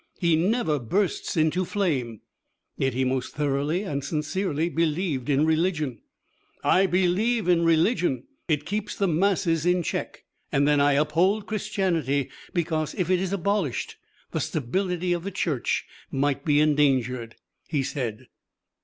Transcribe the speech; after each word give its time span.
He 0.17 0.35
never 0.35 0.79
bursts 0.79 1.37
into 1.37 1.63
flame. 1.63 2.21
Yet 2.75 2.95
he 2.95 3.03
most 3.05 3.35
thoroughly 3.35 3.83
and 3.83 4.03
sincerely 4.03 4.67
believed 4.67 5.29
in 5.29 5.45
religion. 5.45 6.01
"I 6.63 6.87
believe 6.87 7.47
in 7.47 7.63
religion, 7.63 8.23
it 8.47 8.65
keeps 8.65 8.95
the 8.95 9.07
masses 9.07 9.63
in 9.63 9.83
check. 9.83 10.23
And 10.51 10.67
then 10.67 10.81
I 10.81 10.93
uphold 10.93 11.45
Christianity 11.45 12.31
because 12.51 12.95
if 12.95 13.11
it 13.11 13.19
is 13.19 13.31
abolished 13.31 13.97
the 14.31 14.39
stability 14.41 15.13
of 15.13 15.23
the 15.23 15.29
Church 15.29 15.85
might 16.09 16.43
be 16.45 16.59
endangered," 16.59 17.35
he 17.67 17.83
said. 17.83 18.25